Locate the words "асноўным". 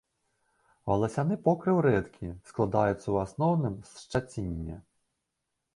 3.27-3.75